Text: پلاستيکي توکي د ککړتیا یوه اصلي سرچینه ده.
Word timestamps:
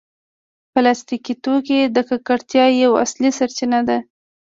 پلاستيکي 0.73 1.33
توکي 1.43 1.79
د 1.95 1.97
ککړتیا 2.09 2.65
یوه 2.83 2.97
اصلي 3.05 3.29
سرچینه 3.37 3.79
ده. 3.87 3.97